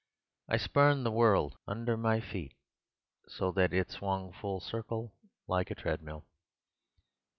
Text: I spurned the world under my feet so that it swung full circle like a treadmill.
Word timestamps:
I 0.49 0.57
spurned 0.57 1.05
the 1.05 1.11
world 1.11 1.57
under 1.67 1.95
my 1.95 2.21
feet 2.21 2.55
so 3.27 3.51
that 3.51 3.71
it 3.71 3.91
swung 3.91 4.31
full 4.33 4.59
circle 4.59 5.13
like 5.47 5.69
a 5.69 5.75
treadmill. 5.75 6.25